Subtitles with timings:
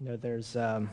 [0.00, 0.90] You know, there's um,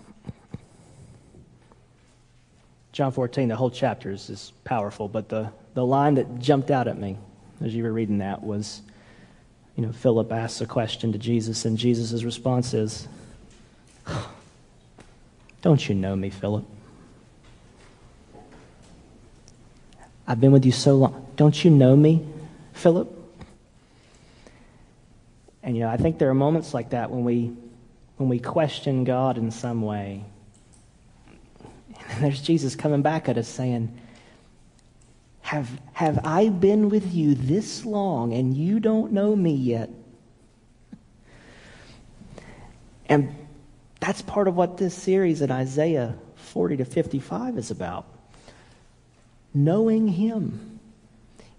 [2.93, 6.87] John 14, the whole chapter is, is powerful, but the, the line that jumped out
[6.87, 7.17] at me
[7.61, 8.81] as you were reading that was,
[9.75, 13.09] you know, Philip asks a question to Jesus, and Jesus' response is,
[15.61, 16.63] Don't you know me, Philip?
[20.25, 21.27] I've been with you so long.
[21.35, 22.25] Don't you know me,
[22.71, 23.11] Philip?
[25.61, 27.51] And, you know, I think there are moments like that when we
[28.17, 30.23] when we question God in some way.
[32.09, 33.99] And there's Jesus coming back at us saying,
[35.41, 39.89] have, have I been with you this long and you don't know me yet?
[43.07, 43.35] And
[43.99, 48.05] that's part of what this series in Isaiah 40 to 55 is about.
[49.53, 50.79] Knowing Him,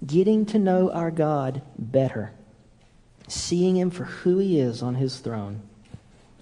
[0.05, 2.33] getting to know our God better,
[3.29, 5.63] seeing Him for who He is on His throne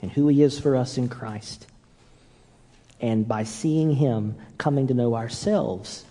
[0.02, 1.66] and who He is for us in Christ.
[3.00, 6.04] And by seeing Him, coming to know ourselves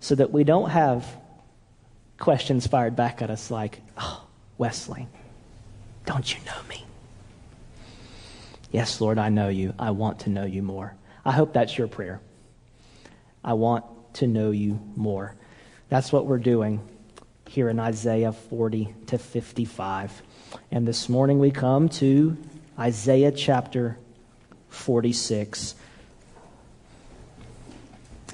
[0.00, 1.06] so that we don't have
[2.18, 4.24] questions fired back at us like, oh,
[4.58, 5.06] Wesley,
[6.06, 6.84] don't you know me?
[8.72, 9.74] Yes, Lord, I know you.
[9.78, 10.94] I want to know you more.
[11.24, 12.20] I hope that's your prayer.
[13.44, 15.34] I want to know you more.
[15.88, 16.80] That's what we're doing
[17.48, 20.22] here in Isaiah 40 to 55.
[20.70, 22.36] And this morning we come to
[22.78, 23.98] Isaiah chapter
[24.70, 25.74] 46.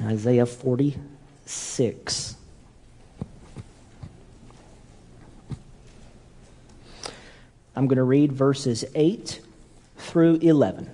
[0.02, 2.36] Isaiah 46.
[7.74, 9.40] I'm going to read verses 8
[9.96, 10.88] through 11.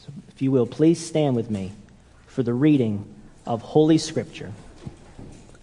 [0.00, 1.72] So if you will, please stand with me
[2.26, 3.04] for the reading
[3.44, 4.52] of Holy Scripture.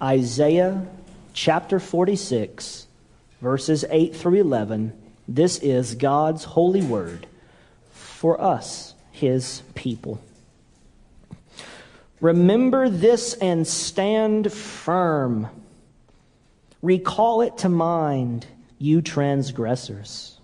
[0.02, 0.86] Isaiah
[1.34, 2.88] chapter 46,
[3.42, 4.94] verses 8 through 11
[5.28, 7.28] this is God's holy word
[7.92, 10.22] for us, his people.
[12.20, 15.48] Remember this and stand firm.
[16.82, 18.45] Recall it to mind,
[18.78, 20.39] you transgressors.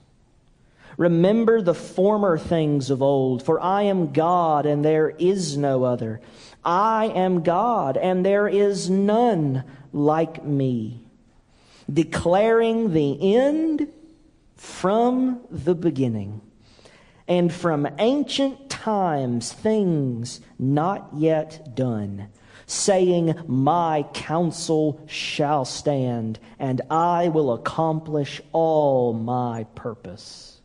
[0.98, 6.20] Remember the former things of old, for I am God and there is no other.
[6.66, 9.64] I am God and there is none
[9.94, 11.00] like me,
[11.92, 13.88] declaring the end
[14.60, 16.42] from the beginning
[17.30, 22.28] and from ancient times things not yet done,
[22.66, 30.60] saying, My counsel shall stand, and I will accomplish all my purpose.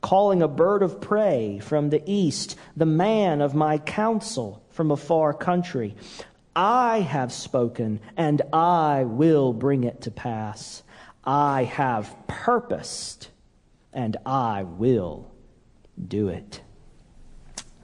[0.00, 4.96] Calling a bird of prey from the east, the man of my counsel from a
[4.96, 5.94] far country.
[6.56, 10.82] I have spoken, and I will bring it to pass.
[11.24, 13.28] I have purposed
[13.92, 15.30] and I will
[16.08, 16.60] do it.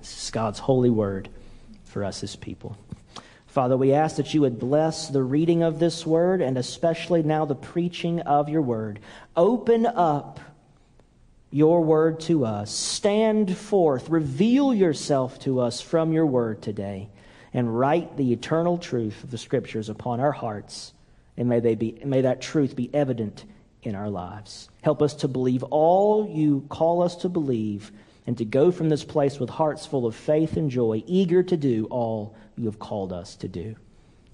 [0.00, 1.28] This is God's holy word
[1.84, 2.76] for us as people.
[3.46, 7.44] Father, we ask that you would bless the reading of this word and especially now
[7.44, 9.00] the preaching of your word.
[9.36, 10.40] Open up
[11.50, 12.70] your word to us.
[12.70, 14.10] Stand forth.
[14.10, 17.08] Reveal yourself to us from your word today
[17.54, 20.92] and write the eternal truth of the scriptures upon our hearts
[21.38, 23.44] and may, they be, may that truth be evident
[23.84, 24.68] in our lives.
[24.82, 27.92] Help us to believe all you call us to believe
[28.26, 31.56] and to go from this place with hearts full of faith and joy, eager to
[31.56, 33.74] do all you have called us to do.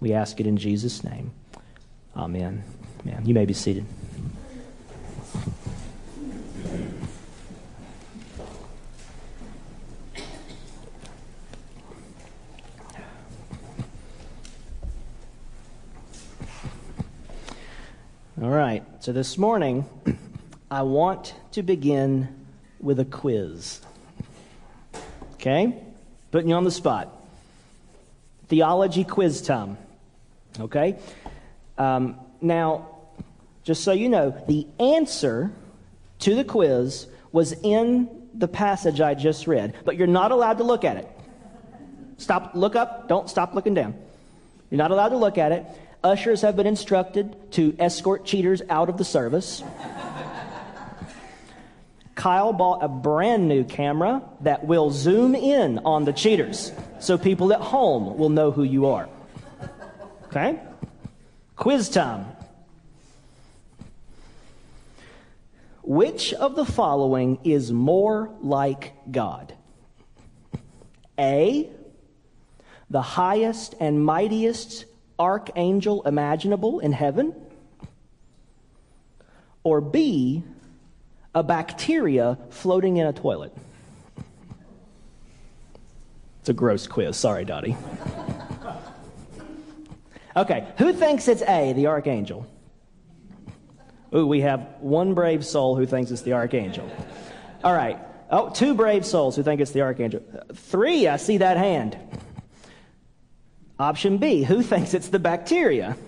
[0.00, 1.30] We ask it in Jesus' name.
[2.16, 2.64] Amen.
[3.06, 3.24] Amen.
[3.24, 3.84] You may be seated.
[18.42, 19.84] All right, so this morning
[20.68, 22.46] I want to begin
[22.80, 23.80] with a quiz.
[25.34, 25.80] Okay?
[26.32, 27.16] Putting you on the spot.
[28.48, 29.78] Theology quiz time.
[30.58, 30.98] Okay?
[31.78, 32.88] Um, now,
[33.62, 35.52] just so you know, the answer
[36.18, 40.64] to the quiz was in the passage I just read, but you're not allowed to
[40.64, 41.08] look at it.
[42.16, 43.94] Stop, look up, don't stop looking down.
[44.70, 45.64] You're not allowed to look at it.
[46.04, 49.62] Ushers have been instructed to escort cheaters out of the service.
[52.14, 57.54] Kyle bought a brand new camera that will zoom in on the cheaters so people
[57.54, 59.08] at home will know who you are.
[60.26, 60.60] Okay?
[61.56, 62.26] Quiz time.
[65.82, 69.54] Which of the following is more like God?
[71.18, 71.70] A,
[72.90, 74.84] the highest and mightiest
[75.18, 77.34] archangel imaginable in heaven?
[79.62, 80.42] Or B,
[81.34, 83.52] a bacteria floating in a toilet?
[86.40, 87.16] It's a gross quiz.
[87.16, 87.76] Sorry, Dottie.
[90.36, 92.46] Okay, who thinks it's A, the archangel?
[94.14, 96.90] Ooh, we have one brave soul who thinks it's the archangel.
[97.62, 97.98] All right.
[98.30, 100.22] Oh, two brave souls who think it's the archangel.
[100.54, 101.96] Three, I see that hand.
[103.78, 105.96] Option B, who thinks it's the bacteria?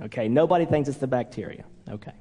[0.00, 1.64] Okay, nobody thinks it's the bacteria.
[1.88, 2.12] Okay.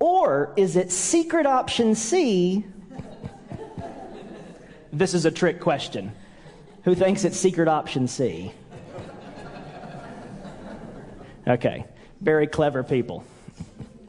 [0.00, 2.64] Or is it secret option C,
[4.92, 6.10] this is a trick question.
[6.82, 8.52] Who thinks it's secret option C?
[11.46, 11.84] Okay,
[12.20, 13.22] very clever people.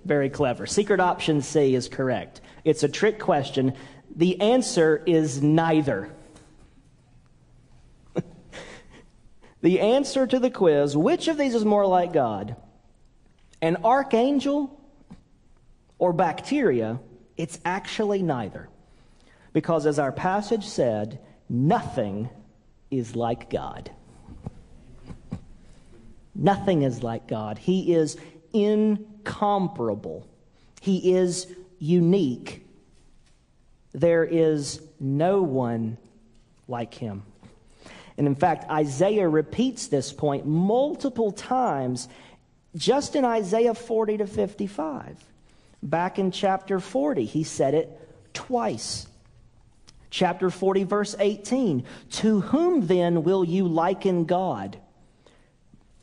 [0.03, 0.65] Very clever.
[0.65, 2.41] Secret option C is correct.
[2.63, 3.75] It's a trick question.
[4.15, 6.09] The answer is neither.
[9.63, 12.55] The answer to the quiz which of these is more like God?
[13.61, 14.79] An archangel
[15.97, 16.99] or bacteria?
[17.37, 18.69] It's actually neither.
[19.53, 21.19] Because as our passage said,
[21.49, 22.29] nothing
[22.91, 23.89] is like God.
[26.35, 27.57] Nothing is like God.
[27.57, 28.17] He is
[28.51, 30.27] incomparable.
[30.81, 31.47] He is
[31.79, 32.65] unique.
[33.93, 35.97] There is no one
[36.67, 37.23] like him.
[38.17, 42.07] And in fact, Isaiah repeats this point multiple times
[42.75, 45.23] just in Isaiah 40 to 55.
[45.81, 47.99] Back in chapter 40, he said it
[48.33, 49.07] twice
[50.13, 51.83] chapter 40, verse 18.
[52.11, 54.77] To whom then will you liken God?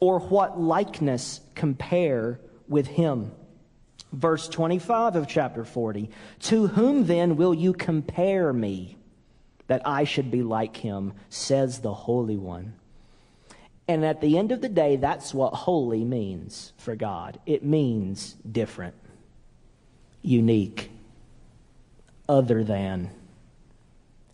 [0.01, 3.31] Or what likeness compare with him?
[4.13, 6.11] Verse 25 of chapter 40.
[6.41, 8.97] To whom then will you compare me
[9.71, 12.75] that I should be like him, says the Holy One?
[13.87, 17.39] And at the end of the day, that's what holy means for God.
[17.47, 18.97] It means different,
[20.23, 20.91] unique,
[22.29, 23.11] other than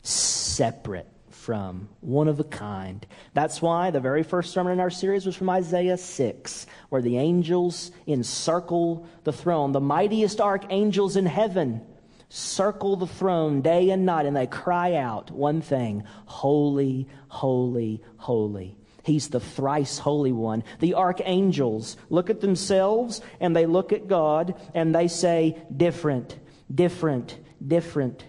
[0.02, 3.06] separate from, one of a kind.
[3.34, 7.18] That's why the very first sermon in our series was from Isaiah 6, where the
[7.18, 9.72] angels encircle the throne.
[9.72, 11.82] The mightiest archangels in heaven
[12.28, 18.76] circle the throne day and night, and they cry out one thing Holy, holy, holy.
[19.02, 20.64] He's the thrice holy one.
[20.80, 26.36] The archangels look at themselves and they look at God and they say, different,
[26.74, 28.24] different, different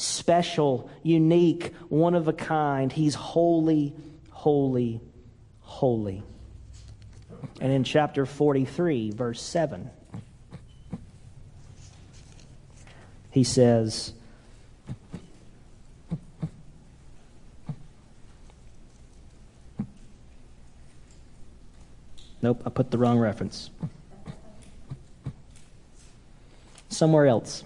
[0.00, 2.90] special, unique, one of a kind.
[2.90, 3.94] He's holy,
[4.30, 5.00] holy,
[5.60, 6.22] holy.
[7.60, 9.90] And in chapter 43, verse 7,
[13.30, 14.12] he says,
[22.42, 23.70] Nope, I put the wrong reference.
[26.88, 27.62] Somewhere else.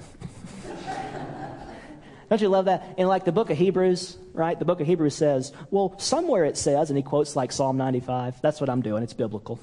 [2.28, 2.94] Don't you love that?
[2.98, 4.58] In like the book of Hebrews, right?
[4.58, 8.40] The book of Hebrews says, well, somewhere it says, and he quotes like Psalm 95.
[8.42, 9.02] That's what I'm doing.
[9.02, 9.60] It's biblical.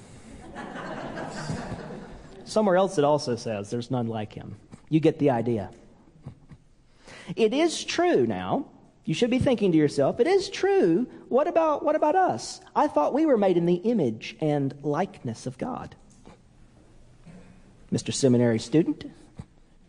[2.46, 4.56] somewhere else it also says, there's none like him.
[4.90, 5.70] You get the idea.
[7.36, 8.66] It is true now.
[9.04, 11.08] You should be thinking to yourself, it is true.
[11.28, 12.62] What about, what about us?
[12.76, 15.96] I thought we were made in the image and likeness of God.
[17.92, 18.14] Mr.
[18.14, 19.12] Seminary student,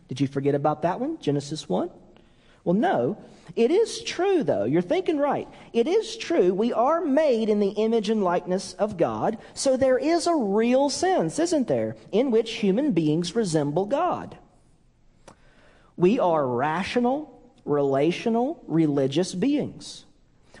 [0.07, 1.19] did you forget about that one?
[1.19, 1.89] Genesis 1?
[2.63, 3.17] Well, no.
[3.55, 4.63] It is true, though.
[4.63, 5.47] You're thinking right.
[5.73, 6.53] It is true.
[6.53, 9.37] We are made in the image and likeness of God.
[9.53, 14.37] So there is a real sense, isn't there, in which human beings resemble God.
[15.95, 17.32] We are rational,
[17.65, 20.05] relational, religious beings.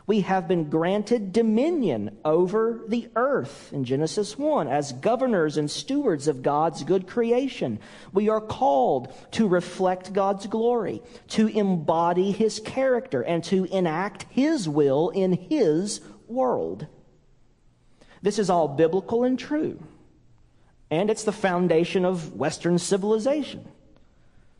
[0.05, 6.27] We have been granted dominion over the earth in Genesis 1 as governors and stewards
[6.27, 7.79] of God's good creation.
[8.11, 14.67] We are called to reflect God's glory, to embody His character, and to enact His
[14.67, 16.87] will in His world.
[18.21, 19.81] This is all biblical and true.
[20.91, 23.65] And it's the foundation of Western civilization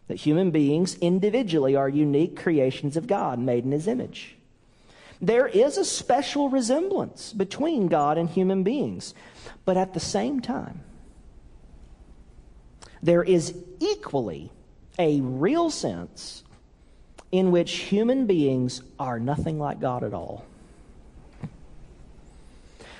[0.07, 4.35] that human beings individually are unique creations of God made in His image.
[5.21, 9.13] There is a special resemblance between God and human beings.
[9.65, 10.81] But at the same time,
[13.01, 14.51] there is equally
[14.99, 16.43] a real sense
[17.31, 20.45] in which human beings are nothing like God at all.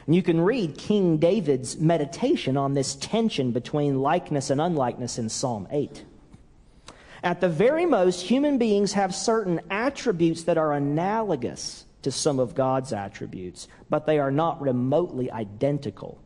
[0.06, 5.30] And you can read King David's meditation on this tension between likeness and unlikeness in
[5.30, 6.04] Psalm 8.
[7.24, 12.54] At the very most, human beings have certain attributes that are analogous to some of
[12.54, 16.22] God's attributes, but they are not remotely identical.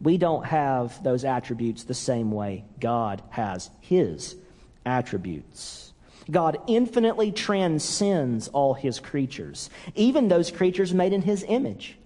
[0.00, 4.36] We don't have those attributes the same way God has his
[4.84, 5.92] attributes.
[6.30, 11.98] God infinitely transcends all his creatures, even those creatures made in his image.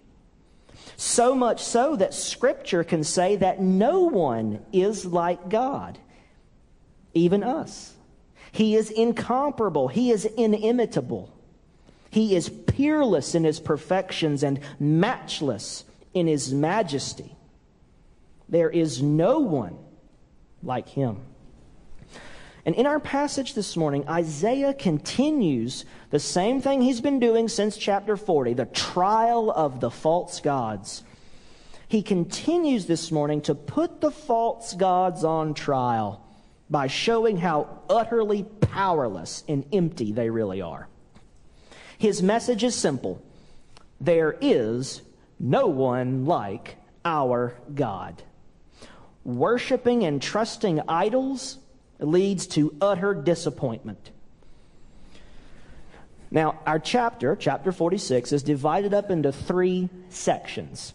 [0.96, 5.98] So much so that Scripture can say that no one is like God,
[7.12, 7.94] even us.
[8.52, 11.36] He is incomparable, He is inimitable.
[12.10, 17.36] He is peerless in His perfections and matchless in His majesty.
[18.48, 19.78] There is no one
[20.62, 21.20] like Him.
[22.66, 27.76] And in our passage this morning, Isaiah continues the same thing he's been doing since
[27.76, 31.02] chapter 40 the trial of the false gods.
[31.88, 36.24] He continues this morning to put the false gods on trial
[36.70, 40.88] by showing how utterly powerless and empty they really are.
[41.98, 43.22] His message is simple
[44.00, 45.02] there is
[45.38, 48.22] no one like our God.
[49.24, 51.58] Worshipping and trusting idols
[51.98, 54.10] leads to utter disappointment.
[56.30, 60.94] Now, our chapter, chapter 46, is divided up into three sections.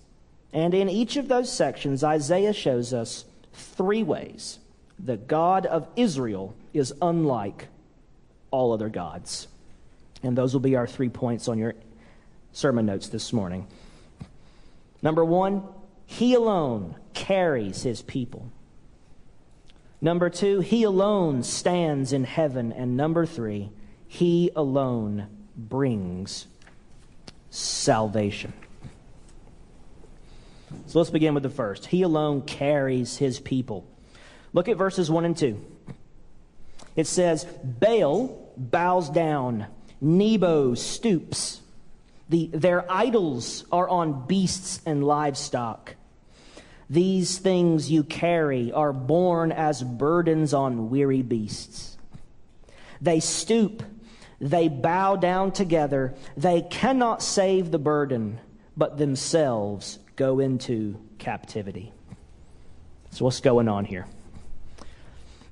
[0.54, 4.60] And in each of those sections, Isaiah shows us three ways
[5.00, 7.68] the God of Israel is unlike
[8.52, 9.48] all other gods.
[10.24, 11.76] And those will be our three points on your
[12.52, 13.68] sermon notes this morning.
[15.02, 15.64] Number one,
[16.06, 18.50] he alone carries his people.
[20.06, 22.72] Number two, He alone stands in heaven.
[22.72, 23.72] And number three,
[24.08, 26.46] He alone brings
[27.50, 28.54] salvation.
[30.88, 31.88] So let's begin with the first.
[31.88, 33.88] He alone carries His people.
[34.56, 35.60] Look at verses 1 and 2.
[36.96, 39.68] It says, Baal bows down,
[40.00, 41.60] Nebo stoops.
[42.30, 45.96] The, their idols are on beasts and livestock.
[46.90, 51.98] These things you carry are borne as burdens on weary beasts.
[53.02, 53.84] They stoop,
[54.40, 56.14] they bow down together.
[56.38, 58.40] They cannot save the burden,
[58.78, 61.92] but themselves go into captivity.
[63.12, 64.06] So, what's going on here?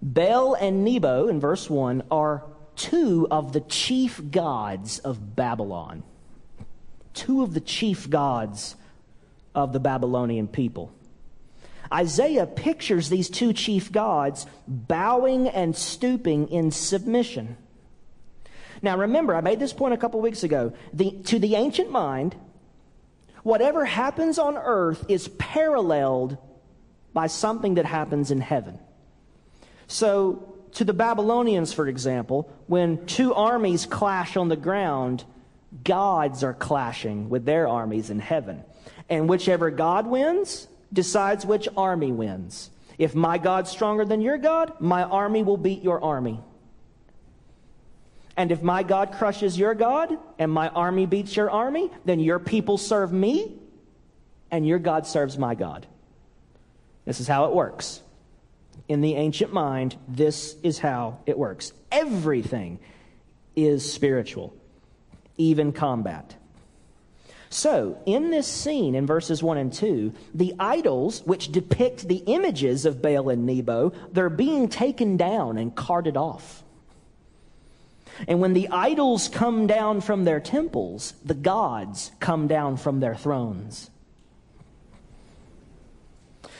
[0.03, 2.43] Baal and Nebo, in verse 1, are
[2.75, 6.03] two of the chief gods of Babylon.
[7.13, 8.75] Two of the chief gods
[9.55, 10.91] of the Babylonian people.
[11.91, 17.55] Isaiah pictures these two chief gods bowing and stooping in submission.
[18.81, 20.73] Now, remember, I made this point a couple weeks ago.
[20.91, 22.35] The, to the ancient mind,
[23.43, 26.37] whatever happens on earth is paralleled
[27.13, 28.79] by something that happens in heaven.
[29.87, 35.23] So, to the Babylonians, for example, when two armies clash on the ground,
[35.83, 38.63] gods are clashing with their armies in heaven.
[39.09, 42.69] And whichever God wins, decides which army wins.
[42.97, 46.39] If my God's stronger than your God, my army will beat your army.
[48.37, 52.39] And if my God crushes your God and my army beats your army, then your
[52.39, 53.55] people serve me
[54.49, 55.85] and your God serves my God.
[57.05, 58.01] This is how it works.
[58.87, 61.73] In the ancient mind, this is how it works.
[61.91, 62.79] Everything
[63.55, 64.53] is spiritual,
[65.37, 66.35] even combat.
[67.49, 72.85] So, in this scene in verses 1 and 2, the idols, which depict the images
[72.85, 76.63] of Baal and Nebo, they're being taken down and carted off.
[78.27, 83.15] And when the idols come down from their temples, the gods come down from their
[83.15, 83.91] thrones.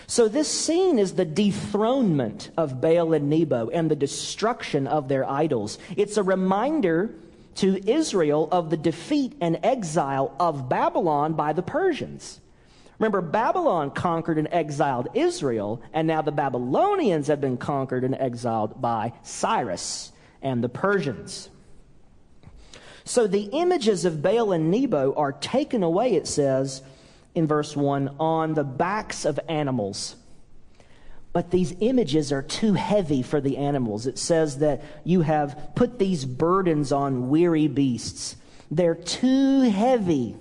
[0.08, 5.30] So, this scene is the dethronement of Baal and Nebo and the destruction of their
[5.30, 5.78] idols.
[5.96, 7.16] It's a reminder
[7.56, 12.42] to Israel of the defeat and exile of Babylon by the Persians.
[13.00, 18.82] Remember, Babylon conquered and exiled Israel, and now the Babylonians have been conquered and exiled
[18.82, 21.50] by Cyrus and the Persians.
[23.06, 26.82] So the images of Baal and Nebo are taken away, it says
[27.36, 30.16] in verse 1, on the backs of animals.
[31.34, 34.06] But these images are too heavy for the animals.
[34.06, 38.36] It says that you have put these burdens on weary beasts.
[38.70, 40.36] They're too heavy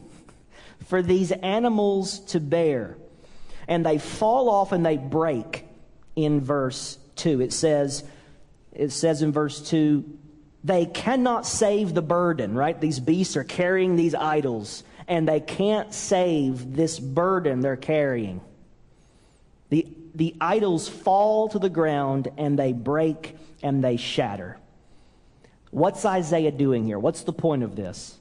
[0.87, 2.99] for these animals to bear.
[3.67, 5.65] And they fall off and they break
[6.15, 7.41] in verse 2.
[7.41, 8.05] It says,
[8.73, 10.19] it says in verse 2,
[10.65, 12.79] they cannot save the burden, right?
[12.79, 18.41] These beasts are carrying these idols, and they can't save this burden they're carrying.
[19.71, 24.59] The the idols fall to the ground and they break and they shatter.
[25.71, 26.99] What's Isaiah doing here?
[26.99, 28.19] What's the point of this?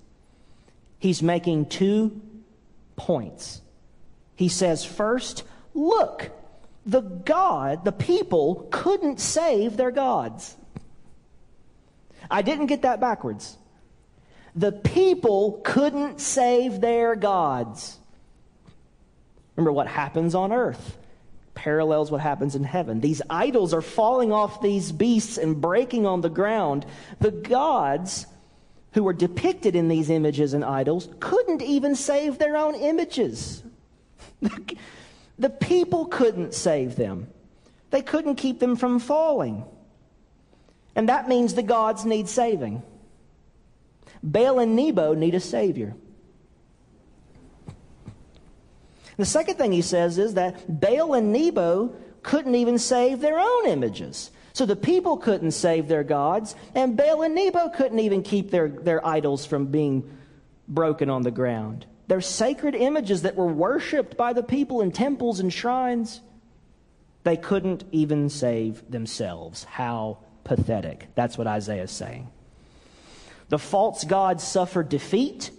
[0.99, 2.21] He's making two
[2.95, 3.61] points.
[4.35, 6.31] He says, first, look,
[6.85, 10.55] the God, the people couldn't save their gods.
[12.29, 13.57] I didn't get that backwards.
[14.55, 17.97] The people couldn't save their gods.
[19.55, 20.97] Remember what happens on earth
[21.61, 22.99] parallels what happens in heaven.
[22.99, 26.85] These idols are falling off these beasts and breaking on the ground.
[27.19, 28.25] The gods
[28.93, 33.63] who were depicted in these images and idols couldn't even save their own images.
[35.39, 37.27] the people couldn't save them,
[37.91, 39.63] they couldn't keep them from falling.
[40.93, 42.83] And that means the gods need saving.
[44.23, 45.95] Baal and Nebo need a savior.
[49.17, 53.67] The second thing he says is that Baal and Nebo couldn't even save their own
[53.67, 54.31] images.
[54.53, 58.67] So the people couldn't save their gods, and Baal and Nebo couldn't even keep their,
[58.67, 60.17] their idols from being
[60.67, 61.85] broken on the ground.
[62.07, 66.21] They're sacred images that were worshiped by the people in temples and shrines.
[67.23, 69.63] They couldn't even save themselves.
[69.63, 71.07] How pathetic.
[71.15, 72.29] That's what Isaiah is saying.
[73.51, 75.51] The false gods suffer defeat,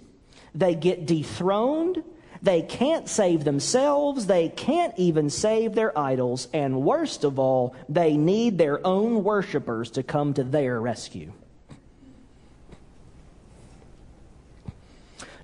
[0.54, 2.02] they get dethroned,
[2.40, 8.16] they can't save themselves, they can't even save their idols, and worst of all, they
[8.16, 11.34] need their own worshippers to come to their rescue.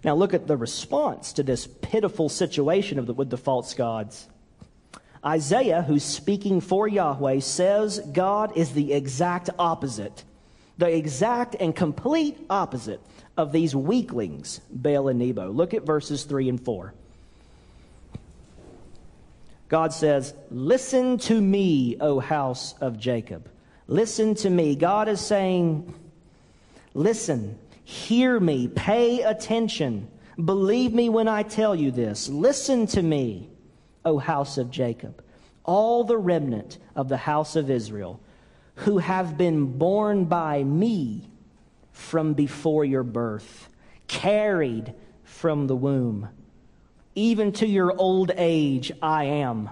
[0.02, 4.26] Now, look at the response to this pitiful situation the, with the false gods.
[5.22, 10.24] Isaiah, who's speaking for Yahweh, says God is the exact opposite
[10.78, 13.00] the exact and complete opposite
[13.37, 15.50] of these weaklings, Baal and Nebo.
[15.50, 16.94] Look at verses 3 and 4.
[19.68, 23.50] God says, Listen to me, O house of Jacob.
[23.87, 24.76] Listen to me.
[24.76, 25.92] God is saying,
[26.94, 30.08] Listen, hear me, pay attention.
[30.42, 32.28] Believe me when I tell you this.
[32.28, 33.49] Listen to me,
[34.04, 35.23] O house of Jacob,
[35.64, 38.20] all the remnant of the house of Israel
[38.78, 41.28] who have been born by me
[41.90, 43.68] from before your birth,
[44.06, 44.94] carried
[45.25, 46.29] from the womb.
[47.16, 49.68] Even to your old age, I am.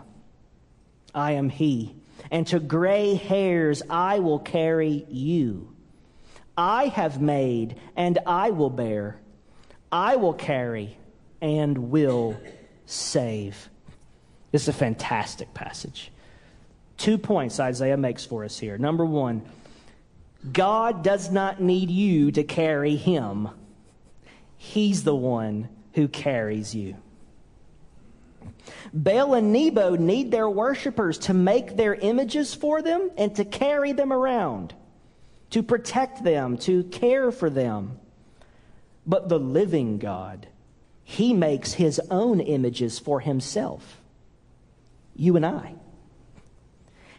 [1.14, 1.94] I am He.
[2.32, 5.72] And to gray hairs, I will carry you.
[6.58, 9.20] I have made, and I will bear.
[9.92, 10.98] I will carry,
[11.40, 12.36] and will
[12.86, 13.68] save.
[14.50, 16.10] This is a fantastic passage.
[16.96, 18.78] Two points Isaiah makes for us here.
[18.78, 19.42] Number one,
[20.52, 23.48] God does not need you to carry him,
[24.58, 26.96] He's the one who carries you.
[28.92, 33.92] Baal and Nebo need their worshippers to make their images for them and to carry
[33.92, 34.74] them around,
[35.50, 37.98] to protect them, to care for them.
[39.06, 40.46] But the living God,
[41.04, 44.00] He makes His own images for Himself.
[45.14, 45.74] You and I.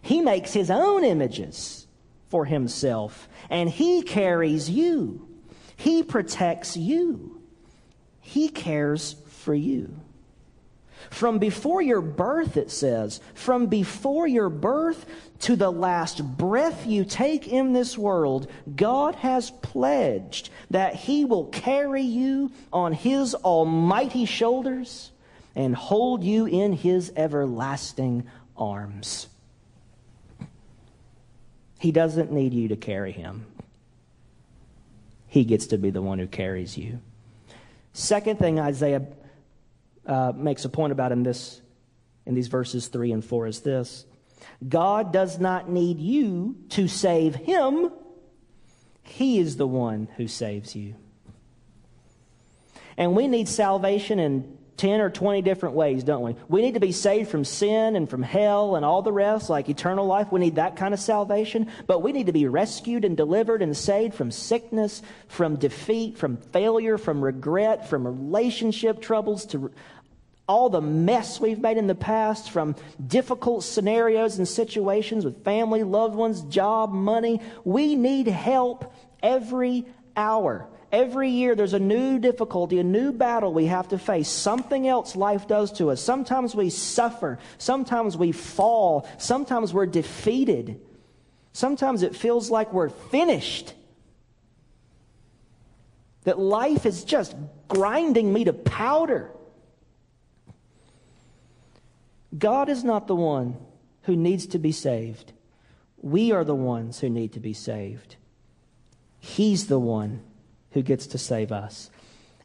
[0.08, 1.86] He makes his own images
[2.30, 5.28] for himself, and he carries you.
[5.76, 7.42] He protects you.
[8.22, 10.00] He cares for you.
[11.10, 15.06] From before your birth, it says, from before your birth
[15.40, 21.48] to the last breath you take in this world, God has pledged that He will
[21.48, 25.12] carry you on His almighty shoulders
[25.54, 29.28] and hold you in His everlasting arms.
[31.80, 33.46] He doesn't need you to carry him.
[35.28, 37.00] He gets to be the one who carries you.
[37.94, 39.06] Second thing Isaiah
[40.06, 41.62] uh, makes a point about in this
[42.26, 44.06] in these verses 3 and 4 is this.
[44.68, 47.92] God does not need you to save him.
[49.04, 50.96] He is the one who saves you.
[52.98, 56.36] And we need salvation in 10 or 20 different ways, don't we?
[56.48, 59.70] We need to be saved from sin and from hell and all the rest, like
[59.70, 60.32] eternal life.
[60.32, 61.72] We need that kind of salvation.
[61.88, 66.38] But we need to be rescued and delivered and saved from sickness, from defeat, from
[66.38, 69.72] failure, from regret, from relationship troubles, to
[70.48, 75.84] all the mess we've made in the past, from difficult scenarios and situations with family,
[75.84, 77.42] loved ones, job, money.
[77.66, 79.86] We need help every
[80.16, 80.68] hour.
[80.98, 84.28] Every year there's a new difficulty, a new battle we have to face.
[84.28, 86.02] Something else life does to us.
[86.02, 87.38] Sometimes we suffer.
[87.60, 89.08] Sometimes we fall.
[89.20, 90.82] Sometimes we're defeated.
[91.54, 93.76] Sometimes it feels like we're finished.
[96.24, 97.36] That life is just
[97.68, 99.30] grinding me to powder.
[102.36, 103.56] God is not the one
[104.02, 105.32] who needs to be saved.
[106.02, 108.16] We are the ones who need to be saved.
[109.20, 110.24] He's the one
[110.72, 111.90] who gets to save us.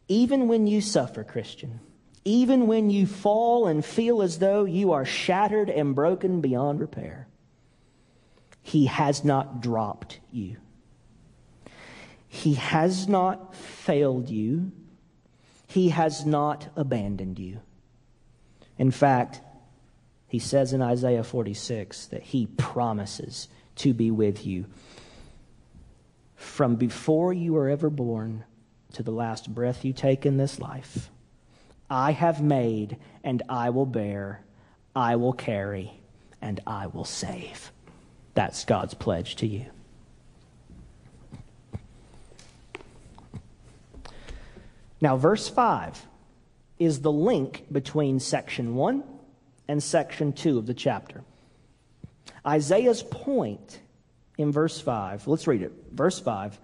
[0.09, 1.81] Even when you suffer, Christian,
[2.25, 7.29] even when you fall and feel as though you are shattered and broken beyond repair,
[8.63, 10.57] He has not dropped you.
[12.29, 14.73] He has not failed you.
[15.67, 17.61] He has not abandoned you.
[18.79, 19.41] In fact,
[20.29, 24.65] he says in Isaiah 46 that he promises to be with you
[26.43, 28.45] from before you were ever born
[28.93, 31.09] to the last breath you take in this life.
[31.89, 34.43] I have made and I will bear,
[34.95, 35.93] I will carry
[36.43, 37.73] and I will save.
[38.35, 39.67] That's God's pledge to you.
[45.01, 46.07] Now, verse 5
[46.79, 49.03] is the link between section 1
[49.69, 51.23] and section 2 of the chapter.
[52.47, 53.81] Isaiah's point
[54.39, 55.73] in verse 5, let's read it.
[55.93, 56.59] Verse 5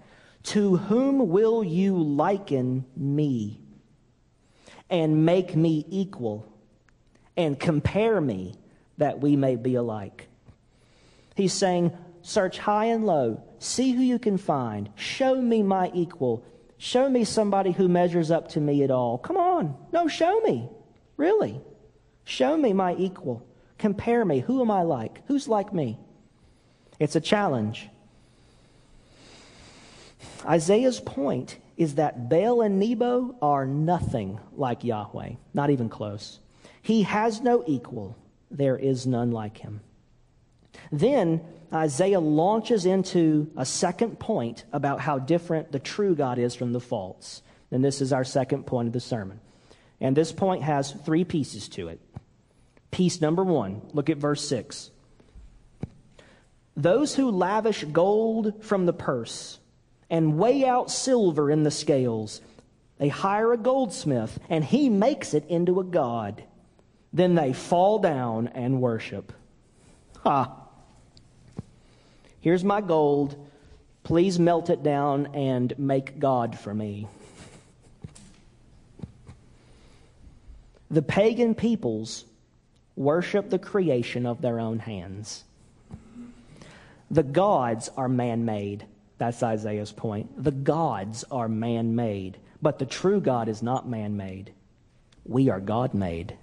[0.45, 3.61] To whom will you liken me
[4.91, 6.51] and make me equal
[7.37, 8.55] and compare me
[8.97, 10.29] that we may be alike?
[11.35, 16.45] He's saying, Search high and low, see who you can find, show me my equal
[16.79, 19.19] Show me somebody who measures up to me at all.
[19.19, 19.77] Come on.
[19.93, 20.69] No, show me.
[21.17, 21.61] Really.
[22.25, 23.45] Show me my equal.
[23.79, 24.39] Compare me.
[24.41, 25.27] Who am I like?
[25.27, 25.99] Who's like me?
[26.99, 27.89] It's a challenge.
[30.45, 36.41] Isaiah's point is that Baal and Nebo are nothing like Yahweh, not even close.
[36.83, 38.17] He has no equal.
[38.51, 39.81] There is none like him.
[40.91, 41.41] Then
[41.73, 46.81] Isaiah launches into a second point about how different the true God is from the
[46.81, 47.43] false.
[47.71, 49.41] And this is our second point of the sermon.
[50.01, 52.01] And this point has three pieces to it.
[52.91, 54.91] Piece number one, look at verse 6.
[56.79, 59.59] Those who lavish gold from the purse
[60.09, 62.41] and weigh out silver in the scales,
[62.99, 66.45] they hire a goldsmith and he makes it into a god.
[67.13, 69.33] Then they fall down and worship.
[70.23, 70.55] Ha!
[72.41, 73.35] Here's my gold.
[74.05, 77.09] Please melt it down and make God for me.
[80.93, 82.25] The pagan peoples
[82.95, 85.43] worship the creation of their own hands.
[87.11, 88.85] The gods are man made.
[89.19, 90.43] That's Isaiah's point.
[90.43, 94.53] The gods are man made, but the true God is not man made.
[95.25, 96.37] We are God made.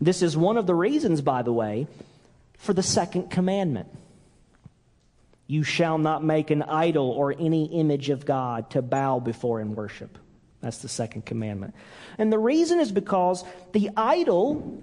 [0.00, 1.86] This is one of the reasons, by the way,
[2.58, 3.88] for the second commandment.
[5.46, 9.76] You shall not make an idol or any image of God to bow before and
[9.76, 10.18] worship.
[10.60, 11.74] That's the second commandment.
[12.18, 14.80] And the reason is because the idol,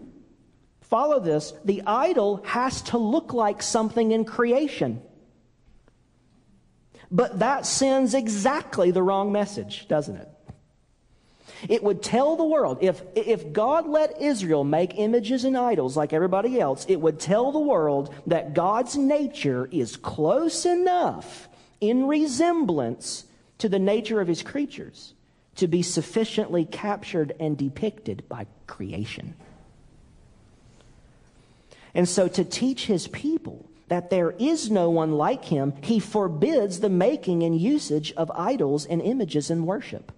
[0.89, 5.01] follow this, the idol has to look like something in creation.
[7.11, 10.29] But that sends exactly the wrong message, doesn't it?
[11.67, 16.13] It would tell the world, if, if God let Israel make images and idols like
[16.13, 21.49] everybody else, it would tell the world that God's nature is close enough
[21.81, 23.25] in resemblance
[23.57, 25.13] to the nature of his creatures
[25.55, 29.35] to be sufficiently captured and depicted by creation.
[31.93, 36.79] And so, to teach his people that there is no one like him, he forbids
[36.79, 40.11] the making and usage of idols and images in worship.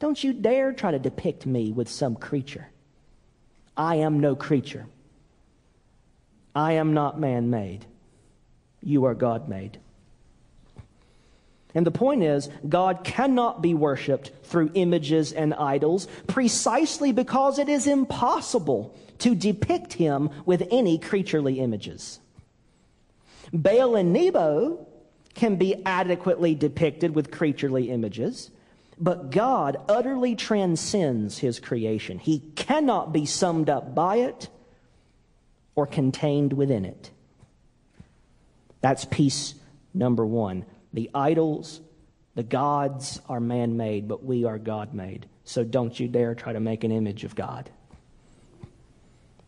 [0.00, 2.68] Don't you dare try to depict me with some creature.
[3.76, 4.86] I am no creature.
[6.54, 7.86] I am not man made.
[8.82, 9.78] You are God made.
[11.74, 17.68] And the point is, God cannot be worshiped through images and idols precisely because it
[17.68, 22.18] is impossible to depict him with any creaturely images.
[23.52, 24.86] Baal and Nebo
[25.34, 28.50] can be adequately depicted with creaturely images,
[28.98, 32.18] but God utterly transcends his creation.
[32.18, 34.48] He cannot be summed up by it
[35.74, 37.10] or contained within it.
[38.80, 39.54] That's piece
[39.94, 40.64] number one.
[40.92, 41.80] The idols,
[42.34, 45.26] the gods are man made, but we are God made.
[45.44, 47.70] So don't you dare try to make an image of God.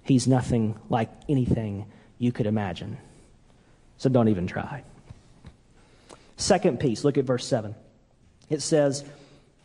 [0.02, 1.86] He's nothing like anything
[2.18, 2.96] you could imagine.
[3.98, 4.82] So don't even try.
[6.36, 7.74] Second piece, look at verse 7.
[8.50, 9.04] It says,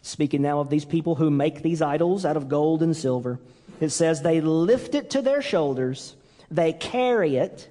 [0.03, 3.39] Speaking now of these people who make these idols out of gold and silver,
[3.79, 6.15] it says they lift it to their shoulders,
[6.49, 7.67] they carry it,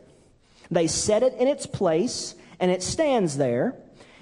[0.71, 3.75] they set it in its place, and it stands there.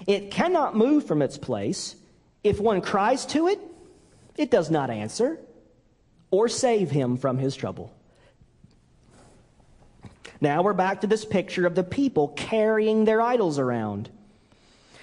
[0.06, 1.96] It cannot move from its place.
[2.42, 3.60] If one cries to it,
[4.36, 5.38] it does not answer
[6.30, 7.92] or save him from his trouble.
[10.40, 14.10] Now we're back to this picture of the people carrying their idols around.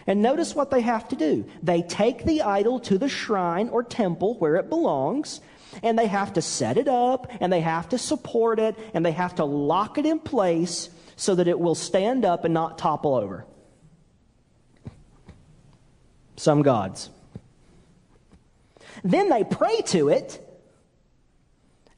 [0.06, 1.46] And notice what they have to do.
[1.64, 5.42] They take the idol to the shrine or temple where it belongs,
[5.84, 9.12] and they have to set it up, and they have to support it, and they
[9.14, 13.16] have to lock it in place so that it will stand up and not topple
[13.16, 13.46] over.
[16.42, 17.10] Some gods.
[19.04, 20.42] Then they pray to it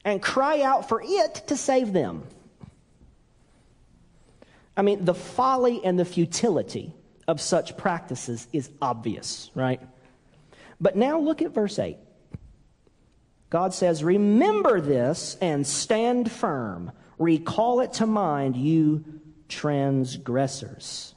[0.04, 2.24] and cry out for it to save them.
[4.76, 6.92] I mean, the folly and the futility
[7.26, 9.80] of such practices is obvious, right?
[10.78, 11.96] But now look at verse 8.
[13.48, 16.92] God says, Remember this and stand firm.
[17.18, 19.04] Recall it to mind, you
[19.48, 21.13] transgressors.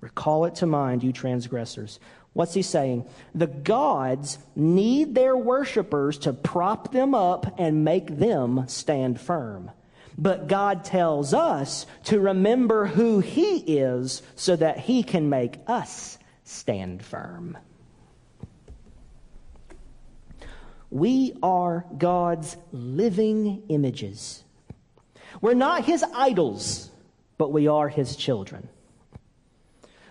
[0.00, 1.98] Recall it to mind, you transgressors.
[2.32, 3.06] What's he saying?
[3.34, 9.70] The gods need their worshippers to prop them up and make them stand firm.
[10.16, 16.18] But God tells us to remember who He is so that He can make us
[16.42, 17.56] stand firm.
[20.90, 24.42] We are God's living images.
[25.40, 26.90] We're not His idols,
[27.36, 28.68] but we are His children.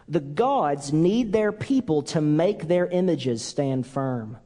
[0.10, 4.38] The gods need their people to make their images stand firm.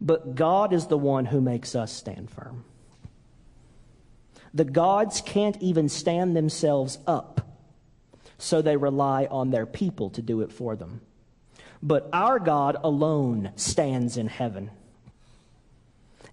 [0.00, 2.64] But God is the one who makes us stand firm.
[4.54, 7.40] The gods can't even stand themselves up,
[8.38, 11.00] so they rely on their people to do it for them.
[11.82, 14.70] But our God alone stands in heaven.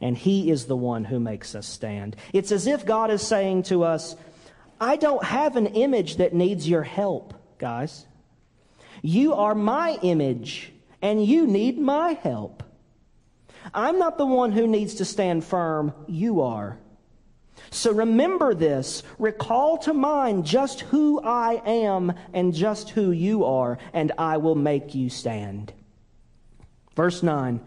[0.02, 2.16] And He is the one who makes us stand.
[2.34, 4.16] It's as if God is saying to us,
[4.80, 8.06] I don't have an image that needs your help, guys.
[9.06, 12.64] You are my image, and you need my help.
[13.72, 16.80] I'm not the one who needs to stand firm, you are.
[17.70, 19.04] So remember this.
[19.20, 24.56] Recall to mind just who I am and just who you are, and I will
[24.56, 25.72] make you stand.
[26.96, 27.60] Verse 9,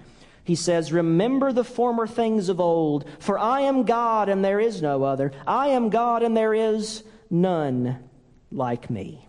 [0.42, 4.82] he says, Remember the former things of old, for I am God and there is
[4.82, 5.30] no other.
[5.46, 8.02] I am God and there is none
[8.50, 9.27] like me.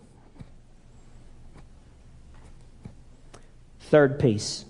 [3.90, 4.64] Third piece.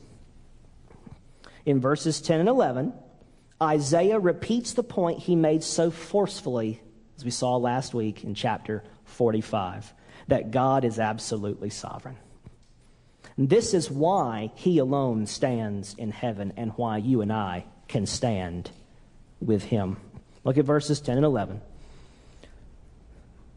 [1.66, 2.94] In verses 10 and 11,
[3.62, 6.80] Isaiah repeats the point he made so forcefully,
[7.18, 9.92] as we saw last week in chapter 45,
[10.28, 12.16] that God is absolutely sovereign.
[13.36, 18.70] This is why he alone stands in heaven and why you and I can stand
[19.38, 19.98] with him.
[20.44, 21.60] Look at verses 10 and 11.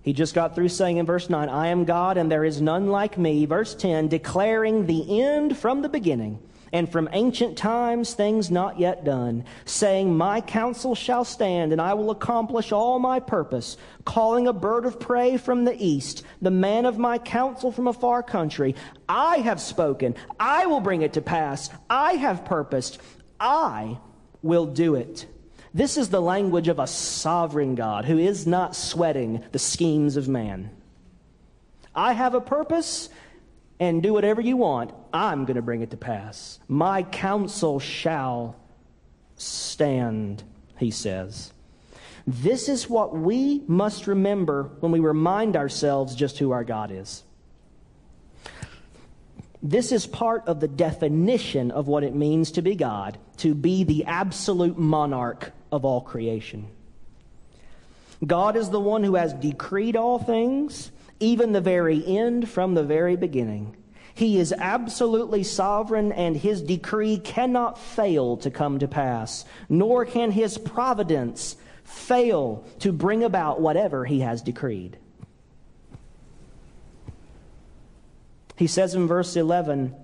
[0.04, 2.88] He just got through saying in verse 9, I am God and there is none
[2.88, 3.46] like me.
[3.46, 6.40] Verse 10, declaring the end from the beginning
[6.74, 11.94] and from ancient times things not yet done, saying, My counsel shall stand, and I
[11.94, 16.86] will accomplish all my purpose, calling a bird of prey from the east, the man
[16.86, 18.76] of my counsel from a far country.
[19.08, 23.00] I have spoken, I will bring it to pass, I have purposed,
[23.40, 24.00] I
[24.42, 25.28] will do it.
[25.74, 30.28] This is the language of a sovereign God who is not sweating the schemes of
[30.28, 30.70] man.
[31.96, 33.10] I have a purpose,
[33.80, 34.92] and do whatever you want.
[35.12, 36.60] I'm going to bring it to pass.
[36.68, 38.56] My counsel shall
[39.36, 40.44] stand,
[40.78, 41.52] he says.
[42.26, 47.24] This is what we must remember when we remind ourselves just who our God is.
[49.66, 53.86] This is part of the definition of what it means to be God, to be
[53.86, 56.68] the absolute monarch of all creation.
[58.26, 62.84] God is the one who has decreed all things, even the very end from the
[62.84, 63.78] very beginning.
[64.14, 70.32] He is absolutely sovereign, and his decree cannot fail to come to pass, nor can
[70.32, 74.98] his providence fail to bring about whatever he has decreed.
[78.56, 79.96] He says in verse 11,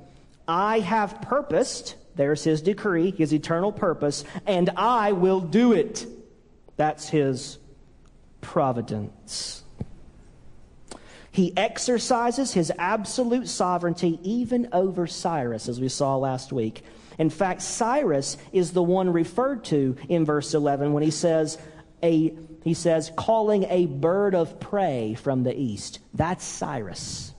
[0.47, 6.05] I have purposed there's his decree, his eternal purpose, and I will do it.
[6.75, 7.57] That's his
[8.41, 9.63] providence.
[11.31, 16.83] He exercises his absolute sovereignty even over Cyrus, as we saw last week.
[17.17, 21.57] In fact, Cyrus is the one referred to in verse 11 when he says,
[22.03, 22.33] a,
[22.65, 25.99] he says, calling a bird of prey from the east.
[26.13, 27.33] That's Cyrus.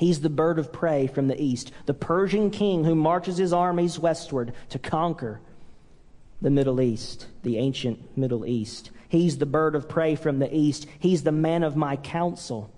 [0.00, 3.98] He's the bird of prey from the east, the Persian king who marches his armies
[3.98, 5.42] westward to conquer
[6.40, 8.92] the Middle East, the ancient Middle East.
[9.10, 10.86] He's the bird of prey from the east.
[10.98, 12.72] He's the man of my counsel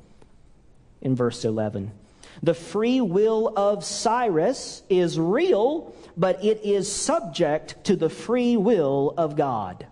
[1.01, 1.93] in verse 11.
[2.43, 9.15] The free will of Cyrus is real, but it is subject to the free will
[9.17, 9.87] of God.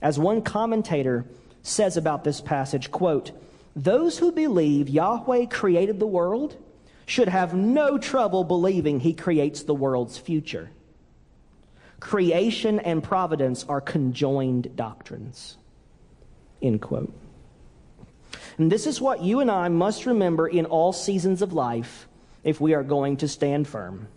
[0.00, 1.24] As one commentator
[1.62, 3.30] says about this passage, quote,
[3.74, 6.56] those who believe Yahweh created the world
[7.06, 10.70] should have no trouble believing he creates the world's future.
[12.00, 15.56] Creation and providence are conjoined doctrines.
[16.60, 17.12] End quote.
[18.58, 22.08] And this is what you and I must remember in all seasons of life
[22.44, 24.08] if we are going to stand firm.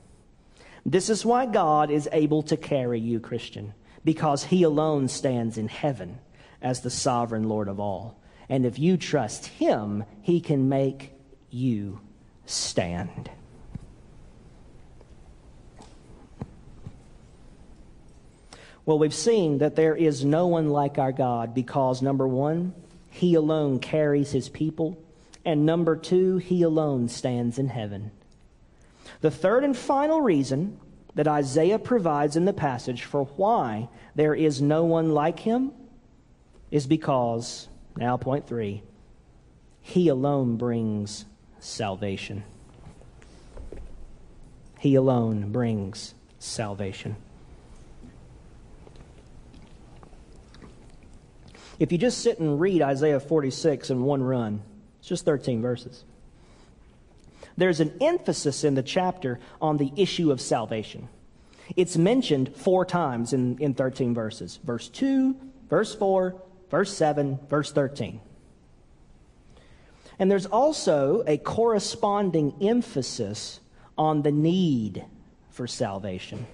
[0.86, 5.68] This is why God is able to carry you, Christian, because He alone stands in
[5.68, 6.20] heaven
[6.62, 8.20] as the sovereign Lord of all.
[8.49, 11.13] And if you trust Him, He can make
[11.49, 11.99] you
[12.45, 13.29] stand.
[18.86, 22.73] Well, we've seen that there is no one like our God because, number one,
[23.10, 24.97] He alone carries His people,
[25.43, 28.12] and number two, He alone stands in heaven.
[29.21, 30.79] The third and final reason
[31.15, 35.71] that Isaiah provides in the passage for why there is no one like him
[36.71, 38.84] is because, now point three,
[39.81, 41.25] he alone brings
[41.60, 42.43] salvation.
[44.79, 47.15] He alone brings salvation.
[51.79, 54.62] If you just sit and read Isaiah 46 in one run,
[54.99, 56.03] it's just 13 verses.
[57.58, 61.10] There's an emphasis in the chapter on the issue of salvation.
[61.75, 65.36] It's mentioned four times in, in 13 verses verse 2,
[65.69, 66.41] verse 4,
[66.76, 68.20] verse 7, verse 13.
[70.20, 73.62] And there's also a corresponding emphasis
[73.98, 75.06] on the need
[75.52, 76.46] for salvation.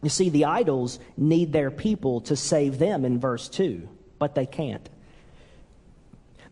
[0.00, 3.88] You see, the idols need their people to save them in verse 2,
[4.20, 4.88] but they can't.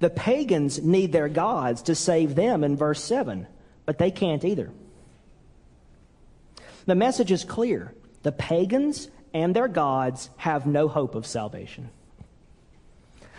[0.00, 3.46] The pagans need their gods to save them in verse 7,
[3.84, 4.72] but they can't either.
[6.86, 11.90] The message is clear the pagans and their gods have no hope of salvation.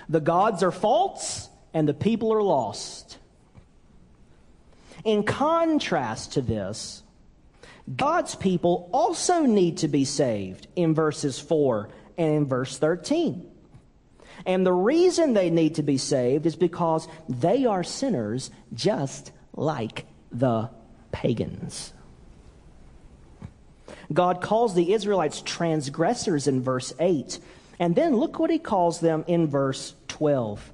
[0.07, 3.17] The gods are false, and the people are lost.
[5.03, 7.01] In contrast to this,
[7.95, 13.49] God's people also need to be saved in verses 4 and in verse 13.
[14.45, 20.05] And the reason they need to be saved is because they are sinners just like
[20.31, 20.69] the
[21.11, 21.91] pagans.
[24.11, 27.39] God calls the Israelites transgressors in verse 8.
[27.79, 30.73] And then look what he calls them in verse 12.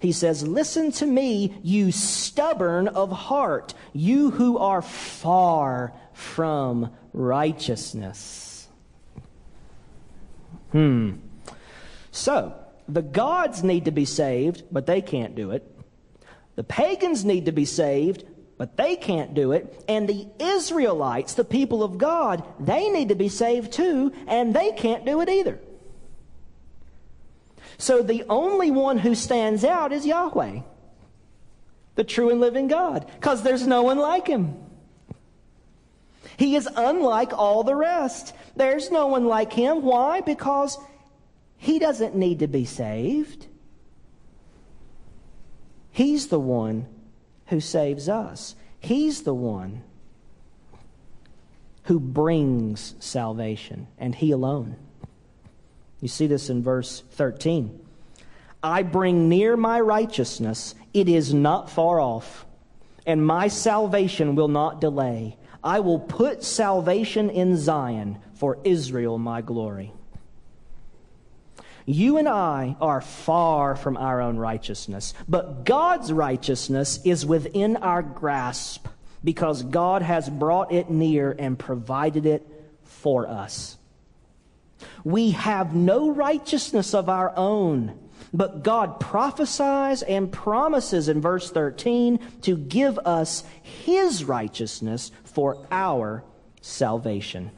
[0.00, 8.66] He says, Listen to me, you stubborn of heart, you who are far from righteousness.
[10.72, 11.12] Hmm.
[12.10, 12.54] So,
[12.88, 15.66] the gods need to be saved, but they can't do it.
[16.56, 18.24] The pagans need to be saved,
[18.60, 19.82] but they can't do it.
[19.88, 24.72] And the Israelites, the people of God, they need to be saved too, and they
[24.72, 25.58] can't do it either.
[27.78, 30.60] So the only one who stands out is Yahweh,
[31.94, 34.54] the true and living God, because there's no one like him.
[36.36, 38.34] He is unlike all the rest.
[38.56, 39.80] There's no one like him.
[39.80, 40.20] Why?
[40.20, 40.76] Because
[41.56, 43.46] he doesn't need to be saved.
[45.92, 46.99] He's the one
[47.50, 48.56] who saves us.
[48.78, 49.82] He's the one
[51.84, 54.76] who brings salvation, and He alone.
[56.00, 57.78] You see this in verse 13.
[58.62, 62.46] I bring near my righteousness, it is not far off,
[63.06, 65.36] and my salvation will not delay.
[65.62, 69.92] I will put salvation in Zion for Israel, my glory.
[71.90, 78.00] You and I are far from our own righteousness, but God's righteousness is within our
[78.00, 78.86] grasp
[79.24, 82.46] because God has brought it near and provided it
[82.84, 83.76] for us.
[85.02, 87.98] We have no righteousness of our own,
[88.32, 96.22] but God prophesies and promises in verse 13 to give us His righteousness for our
[96.60, 97.50] salvation.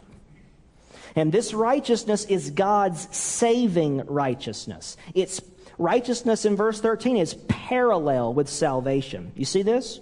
[1.15, 4.97] And this righteousness is God's saving righteousness.
[5.15, 5.41] Its
[5.79, 9.33] righteousness in verse 13 is parallel with salvation.
[9.35, 10.01] You see this?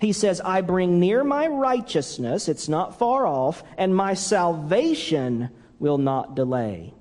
[0.00, 5.98] He says, I bring near my righteousness, it's not far off, and my salvation will
[5.98, 6.94] not delay.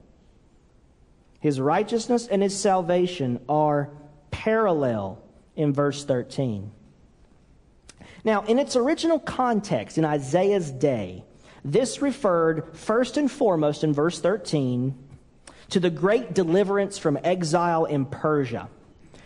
[1.39, 3.89] His righteousness and his salvation are
[4.32, 5.24] parallel
[5.55, 6.71] in verse 13.
[8.26, 11.24] Now, in its original context, in Isaiah's day,
[11.64, 14.95] this referred first and foremost in verse 13
[15.70, 18.70] to the great deliverance from exile in Persia,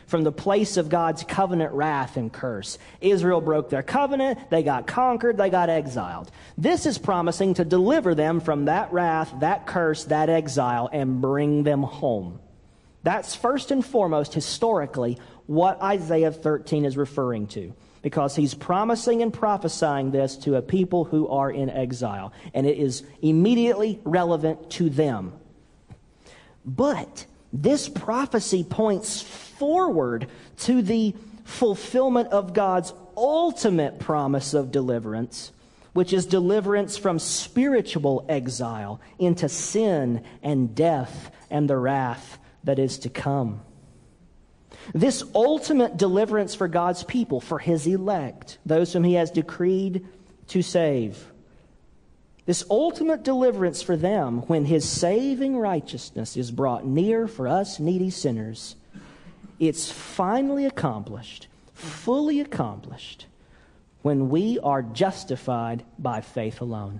[0.07, 2.77] from the place of God's covenant wrath and curse.
[3.01, 6.31] Israel broke their covenant, they got conquered, they got exiled.
[6.57, 11.63] This is promising to deliver them from that wrath, that curse, that exile, and bring
[11.63, 12.39] them home.
[13.03, 17.73] That's first and foremost, historically, what Isaiah 13 is referring to
[18.03, 22.77] because he's promising and prophesying this to a people who are in exile, and it
[22.77, 25.33] is immediately relevant to them.
[26.63, 30.27] But This prophecy points forward
[30.61, 35.51] to the fulfillment of God's ultimate promise of deliverance,
[35.93, 42.97] which is deliverance from spiritual exile into sin and death and the wrath that is
[42.99, 43.61] to come.
[44.93, 50.05] This ultimate deliverance for God's people, for his elect, those whom he has decreed
[50.47, 51.31] to save.
[52.45, 58.09] This ultimate deliverance for them when his saving righteousness is brought near for us needy
[58.09, 58.75] sinners.
[59.59, 63.27] It's finally accomplished, fully accomplished,
[64.01, 66.99] when we are justified by faith alone.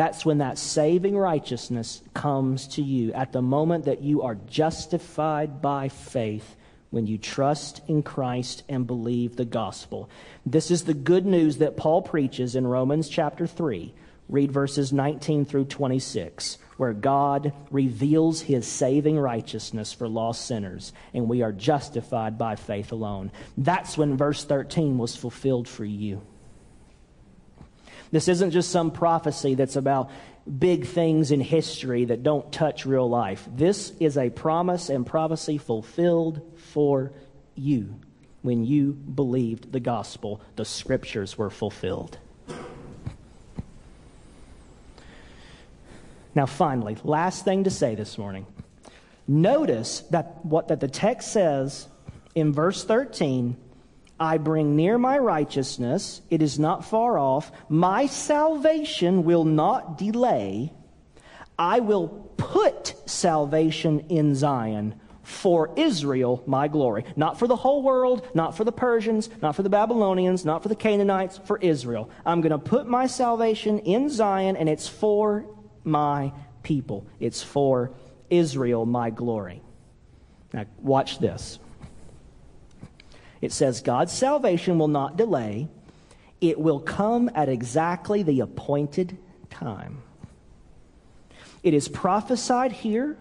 [0.00, 5.60] That's when that saving righteousness comes to you at the moment that you are justified
[5.60, 6.56] by faith
[6.88, 10.08] when you trust in Christ and believe the gospel.
[10.46, 13.92] This is the good news that Paul preaches in Romans chapter 3.
[14.30, 21.28] Read verses 19 through 26, where God reveals his saving righteousness for lost sinners, and
[21.28, 23.30] we are justified by faith alone.
[23.58, 26.22] That's when verse 13 was fulfilled for you.
[28.10, 30.10] This isn't just some prophecy that's about
[30.58, 33.46] big things in history that don't touch real life.
[33.54, 36.40] This is a promise and prophecy fulfilled
[36.72, 37.12] for
[37.54, 37.94] you.
[38.42, 42.18] When you believed the gospel, the scriptures were fulfilled.
[46.34, 48.46] Now, finally, last thing to say this morning.
[49.28, 51.86] Notice that what that the text says
[52.34, 53.56] in verse 13
[54.20, 57.50] I bring near my righteousness, it is not far off.
[57.70, 60.74] My salvation will not delay.
[61.58, 67.04] I will put salvation in Zion for Israel, my glory.
[67.16, 70.68] Not for the whole world, not for the Persians, not for the Babylonians, not for
[70.68, 72.10] the Canaanites, for Israel.
[72.26, 75.46] I'm going to put my salvation in Zion, and it's for
[75.82, 77.06] my people.
[77.20, 77.92] It's for
[78.28, 79.62] Israel, my glory.
[80.52, 81.58] Now, watch this.
[83.40, 85.68] It says, God's salvation will not delay,
[86.40, 89.16] it will come at exactly the appointed
[89.50, 90.02] time.
[91.62, 93.16] It is prophesied here,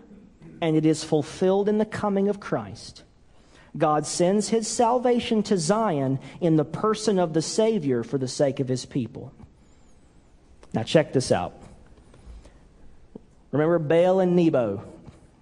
[0.61, 3.03] and it is fulfilled in the coming of Christ.
[3.77, 8.59] God sends his salvation to Zion in the person of the Savior for the sake
[8.59, 9.33] of his people.
[10.73, 11.53] Now, check this out.
[13.51, 14.83] Remember Baal and Nebo,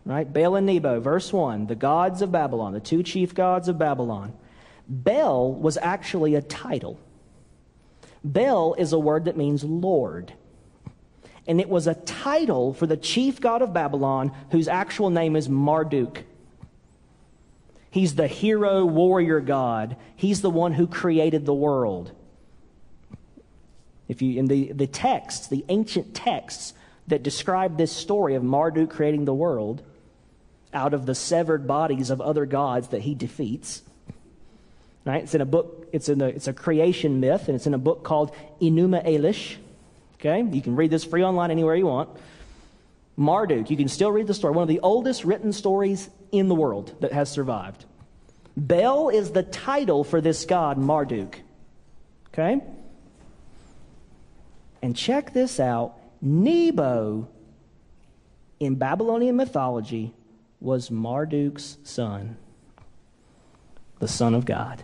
[0.05, 0.31] right?
[0.31, 4.33] Baal and Nebo, verse 1, the gods of Babylon, the two chief gods of Babylon.
[4.87, 6.99] Bel was actually a title.
[8.23, 10.33] Bel is a word that means Lord.
[11.47, 15.47] And it was a title for the chief god of Babylon, whose actual name is
[15.47, 16.23] Marduk.
[17.89, 19.95] He's the hero warrior god.
[20.15, 22.11] He's the one who created the world.
[24.07, 26.73] If you in the, the texts, the ancient texts
[27.07, 29.81] that describe this story of Marduk creating the world
[30.73, 33.81] out of the severed bodies of other gods that he defeats,
[35.07, 35.23] Right?
[35.23, 38.03] It's in a book, it's, in it's a creation myth, and it's in a book
[38.03, 39.55] called Enuma Elish.
[40.15, 40.43] Okay?
[40.51, 42.09] You can read this free online anywhere you want.
[43.15, 46.55] Marduk, you can still read the story, one of the oldest written stories in the
[46.55, 47.85] world that has survived.
[48.57, 51.39] Bel is the title for this god, Marduk.
[52.33, 52.61] Okay?
[54.81, 57.29] And check this out Nebo
[58.59, 60.13] in Babylonian mythology
[60.59, 62.35] was Marduk's son,
[63.99, 64.83] the son of God.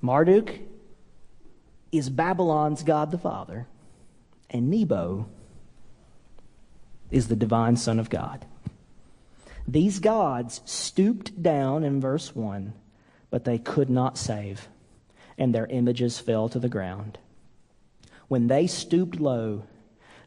[0.00, 0.60] Marduk
[1.92, 3.66] is Babylon's God the Father,
[4.48, 5.26] and Nebo
[7.10, 8.46] is the divine Son of God.
[9.66, 12.72] These gods stooped down in verse 1,
[13.30, 14.68] but they could not save,
[15.36, 17.18] and their images fell to the ground.
[18.28, 19.64] When they stooped low,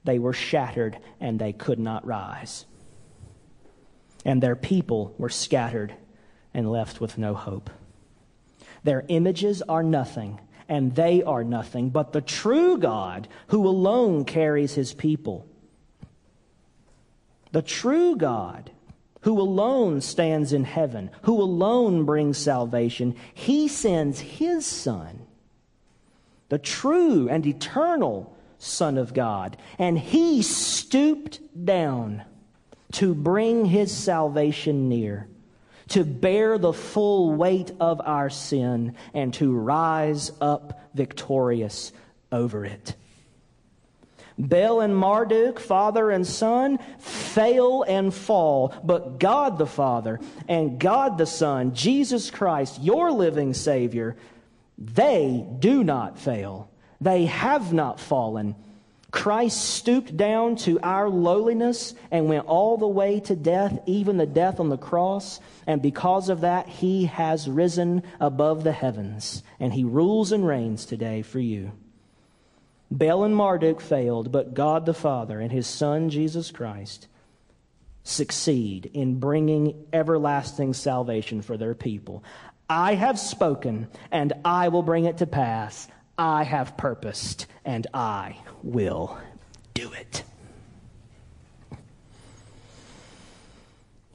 [0.04, 2.66] they were shattered and they could not rise.
[4.26, 5.94] And their people were scattered
[6.54, 7.70] and left with no hope.
[8.84, 14.74] Their images are nothing, and they are nothing, but the true God who alone carries
[14.74, 15.48] his people.
[17.52, 18.72] The true God
[19.22, 25.26] who alone stands in heaven, who alone brings salvation, he sends his Son,
[26.50, 32.24] the true and eternal Son of God, and he stooped down
[32.94, 35.28] to bring his salvation near
[35.94, 41.94] to bear the full weight of our sin and to rise up victorious
[42.32, 42.96] over it.
[44.40, 51.20] Bel and Marduk, father and son, fail and fall, but God the Father and God
[51.20, 54.16] the Son, Jesus Christ, your living Savior,
[54.80, 56.72] they do not fail.
[57.00, 58.56] They have not fallen.
[59.14, 64.26] Christ stooped down to our lowliness and went all the way to death, even the
[64.26, 65.40] death on the cross.
[65.68, 70.88] And because of that, he has risen above the heavens, and he rules and reigns
[70.88, 71.74] today for you.
[72.90, 77.08] Baal and Marduk failed, but God the Father and his Son, Jesus Christ,
[78.04, 82.24] succeed in bringing everlasting salvation for their people.
[82.68, 85.88] I have spoken, and I will bring it to pass.
[86.18, 89.18] I have purposed, and I will
[89.74, 90.24] do it.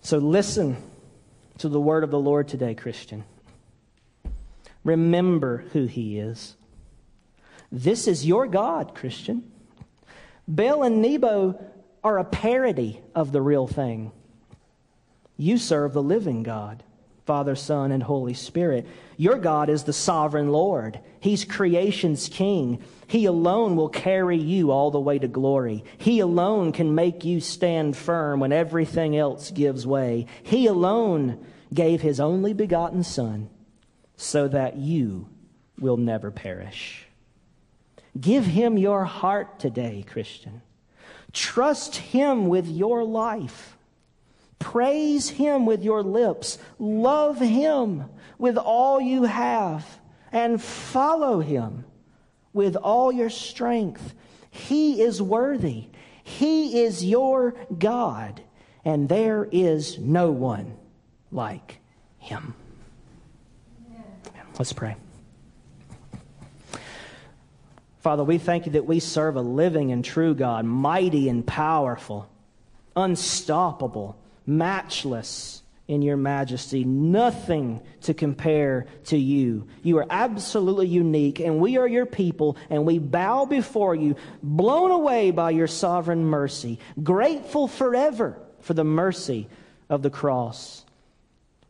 [0.03, 0.77] So listen
[1.59, 3.25] to the word of the Lord today, Christian.
[4.85, 6.57] Remember who he is.
[7.71, 9.51] This is your God, Christian.
[10.47, 11.63] Baal and Nebo
[12.03, 14.13] are a parody of the real thing.
[15.37, 16.83] You serve the living God.
[17.27, 18.87] Father, Son, and Holy Spirit.
[19.19, 21.01] Your God is the sovereign Lord.
[21.19, 22.81] He's creation's king.
[23.09, 25.83] He alone will carry you all the way to glory.
[25.99, 30.27] He alone can make you stand firm when everything else gives way.
[30.45, 31.45] He alone
[31.75, 33.51] gave his only begotten Son
[34.17, 35.29] so that you
[35.81, 37.05] will never perish.
[38.19, 40.63] Give him your heart today, Christian.
[41.33, 43.77] Trust him with your life.
[44.59, 46.59] Praise Him with your lips.
[46.79, 48.05] Love Him
[48.39, 49.85] with all you have.
[50.31, 51.85] And follow Him
[52.53, 54.15] with all your strength.
[54.51, 55.89] He is worthy.
[56.23, 58.43] He is your God.
[58.85, 60.77] And there is no one
[61.31, 61.79] like
[62.19, 62.55] Him.
[64.59, 64.97] Let's pray.
[68.01, 72.29] Father, we thank you that we serve a living and true God, mighty and powerful,
[72.97, 79.67] unstoppable matchless in your majesty, nothing to compare to you.
[79.83, 84.91] You are absolutely unique, and we are your people, and we bow before you, blown
[84.91, 89.49] away by your sovereign mercy, grateful forever for the mercy
[89.89, 90.85] of the cross.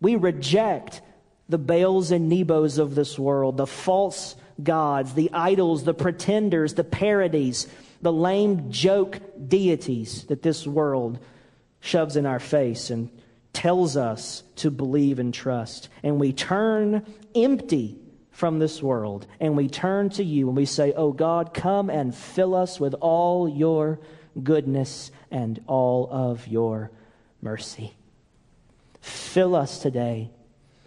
[0.00, 1.00] We reject
[1.48, 6.82] the Baals and Nebos of this world, the false gods, the idols, the pretenders, the
[6.82, 7.68] parodies,
[8.02, 11.20] the lame joke deities that this world
[11.80, 13.08] shoves in our face and
[13.52, 15.88] tells us to believe and trust.
[16.02, 17.98] And we turn empty
[18.30, 22.14] from this world and we turn to you and we say, Oh God, come and
[22.14, 23.98] fill us with all your
[24.40, 26.90] goodness and all of your
[27.42, 27.94] mercy.
[29.00, 30.30] Fill us today.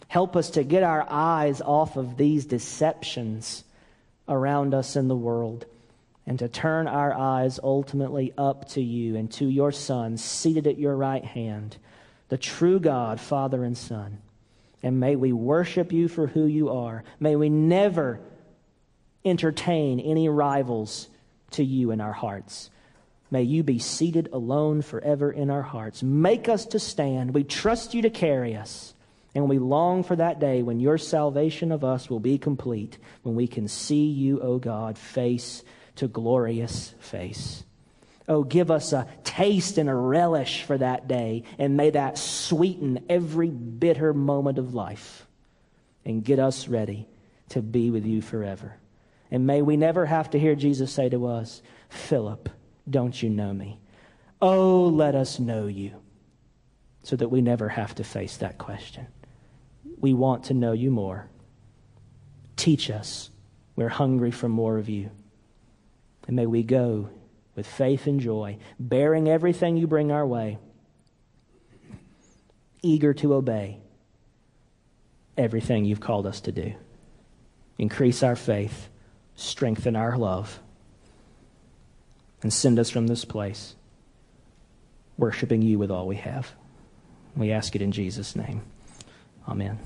[0.07, 3.63] Help us to get our eyes off of these deceptions
[4.27, 5.65] around us in the world
[6.25, 10.77] and to turn our eyes ultimately up to you and to your Son, seated at
[10.77, 11.77] your right hand,
[12.31, 14.19] the true God, Father and Son.
[14.81, 17.03] And may we worship you for who you are.
[17.19, 18.21] May we never
[19.25, 21.09] entertain any rivals
[21.51, 22.69] to you in our hearts.
[23.31, 26.03] May you be seated alone forever in our hearts.
[26.03, 27.33] Make us to stand.
[27.33, 28.93] We trust you to carry us.
[29.35, 33.35] And we long for that day when your salvation of us will be complete, when
[33.35, 35.65] we can see you, O God, face
[35.97, 37.65] to glorious face.
[38.31, 43.03] Oh, give us a taste and a relish for that day, and may that sweeten
[43.09, 45.27] every bitter moment of life
[46.05, 47.09] and get us ready
[47.49, 48.77] to be with you forever.
[49.31, 52.47] And may we never have to hear Jesus say to us, Philip,
[52.89, 53.81] don't you know me?
[54.41, 56.01] Oh, let us know you,
[57.03, 59.07] so that we never have to face that question.
[59.97, 61.27] We want to know you more.
[62.55, 63.29] Teach us.
[63.75, 65.11] We're hungry for more of you.
[66.27, 67.09] And may we go
[67.55, 70.57] with faith and joy, bearing everything you bring our way,
[72.81, 73.77] eager to obey
[75.37, 76.73] everything you've called us to do.
[77.77, 78.89] Increase our faith,
[79.35, 80.59] strengthen our love,
[82.41, 83.75] and send us from this place
[85.17, 86.51] worshiping you with all we have.
[87.35, 88.63] We ask it in Jesus' name.
[89.47, 89.79] Amen.